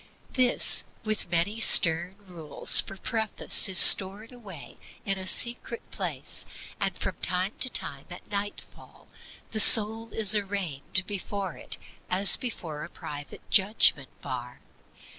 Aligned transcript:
This, 0.33 0.83
with 1.03 1.29
many 1.29 1.59
stern 1.59 2.15
rules 2.25 2.79
for 2.81 2.97
preface, 2.97 3.69
is 3.69 3.77
stored 3.77 4.31
away 4.31 4.77
in 5.05 5.19
a 5.19 5.27
secret 5.27 5.83
place, 5.91 6.43
and 6.79 6.97
from 6.97 7.17
time 7.21 7.51
to 7.59 7.69
time, 7.69 8.05
at 8.09 8.27
nightfall, 8.27 9.07
the 9.51 9.59
soul 9.59 10.11
is 10.11 10.33
arraigned 10.33 11.05
before 11.05 11.53
it 11.55 11.77
as 12.09 12.35
before 12.35 12.83
a 12.83 12.89
private 12.89 13.47
judgment 13.51 14.09
bar. 14.23 14.59